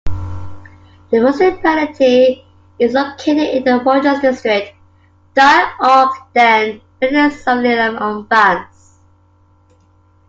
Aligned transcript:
The 1.11 1.19
municipality 1.19 2.43
is 2.79 2.93
located 2.93 3.55
in 3.55 3.63
the 3.63 3.83
Morges 3.83 4.19
district, 4.19 4.75
die 5.35 5.75
auch 5.79 6.11
den 6.33 6.81
Weiler 6.99 7.29
Soveillame 7.29 7.99
umfass. 8.03 8.97